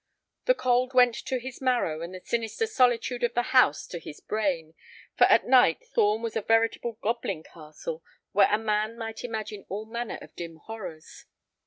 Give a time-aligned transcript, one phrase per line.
[0.45, 4.19] The cold went to his marrow and the sinister solitude of the house to his
[4.19, 4.73] brain,
[5.15, 9.85] for at night Thorn was a veritable goblin castle where a man might imagine all
[9.85, 11.25] manner of dim horrors.